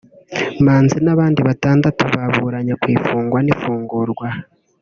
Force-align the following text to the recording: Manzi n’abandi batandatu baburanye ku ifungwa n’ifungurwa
Manzi 0.65 0.97
n’abandi 1.05 1.39
batandatu 1.47 2.01
baburanye 2.13 2.73
ku 2.81 2.85
ifungwa 2.95 3.39
n’ifungurwa 3.41 4.27